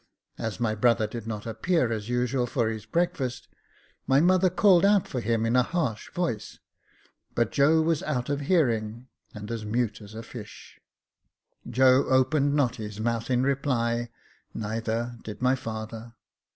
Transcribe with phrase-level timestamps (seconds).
[0.39, 3.47] As my brother did not appear as usual for his breakfast,
[4.07, 6.57] my Jacob Faithful 5 mother called out for him in a harsh voice;
[7.35, 10.79] but Joe was out of hearing, and as mute as a fish.
[11.69, 14.09] Joe opened not his mouth in reply,
[14.55, 16.15] neither did my father.